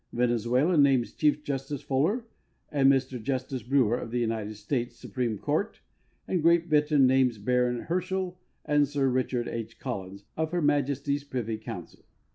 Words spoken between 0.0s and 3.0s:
Venezuela names Chief Justice Fuller and